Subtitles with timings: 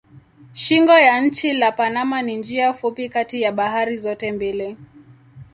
[0.53, 4.77] Shingo ya nchi la Panama ni njia fupi kati ya bahari zote mbili.